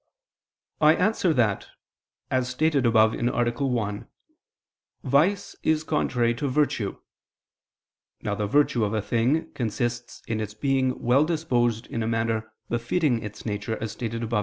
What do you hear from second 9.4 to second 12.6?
consists in its being well disposed in a manner